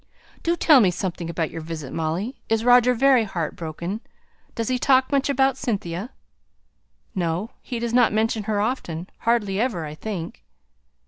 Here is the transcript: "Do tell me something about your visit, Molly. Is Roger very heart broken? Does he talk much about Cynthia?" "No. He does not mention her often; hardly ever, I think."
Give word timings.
"Do 0.41 0.55
tell 0.55 0.79
me 0.79 0.89
something 0.89 1.29
about 1.29 1.51
your 1.51 1.61
visit, 1.61 1.93
Molly. 1.93 2.41
Is 2.49 2.65
Roger 2.65 2.95
very 2.95 3.23
heart 3.23 3.55
broken? 3.55 4.01
Does 4.55 4.67
he 4.67 4.79
talk 4.79 5.11
much 5.11 5.29
about 5.29 5.57
Cynthia?" 5.57 6.09
"No. 7.13 7.51
He 7.61 7.77
does 7.77 7.93
not 7.93 8.11
mention 8.11 8.45
her 8.45 8.59
often; 8.59 9.11
hardly 9.19 9.59
ever, 9.59 9.85
I 9.85 9.93
think." 9.93 10.43